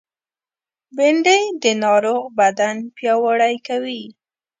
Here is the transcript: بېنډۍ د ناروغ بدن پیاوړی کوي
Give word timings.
بېنډۍ 0.95 1.43
د 1.63 1.65
ناروغ 1.83 2.21
بدن 2.39 2.75
پیاوړی 2.95 3.55
کوي 3.67 4.03